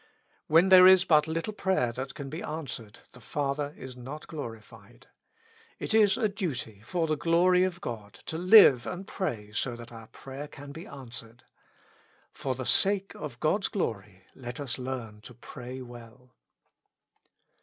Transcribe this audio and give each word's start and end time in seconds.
When 0.47 0.69
there 0.69 0.87
is 0.87 1.05
but 1.05 1.27
little 1.27 1.53
prayer 1.53 1.91
that 1.91 2.15
can 2.15 2.27
be 2.27 2.41
answered, 2.41 3.01
the 3.11 3.21
Father 3.21 3.71
is 3.77 3.95
not 3.95 4.25
glorified. 4.25 5.05
It 5.77 5.93
is 5.93 6.17
a 6.17 6.27
duty, 6.27 6.81
for 6.83 7.05
the 7.05 7.15
glory 7.15 7.61
of 7.63 7.79
God, 7.81 8.13
to 8.25 8.35
live 8.39 8.87
and 8.87 9.05
pray 9.07 9.51
so 9.51 9.75
that 9.75 9.91
our 9.91 10.07
prayer 10.07 10.47
can 10.47 10.71
be 10.71 10.87
answered. 10.87 11.43
For 12.31 12.55
the 12.55 12.65
sake 12.65 13.13
of 13.13 13.39
God's 13.39 13.67
glory, 13.67 14.25
let 14.33 14.59
us 14.59 14.79
learn 14.79 15.21
to 15.21 15.35
pray 15.35 15.83
well. 15.83 16.33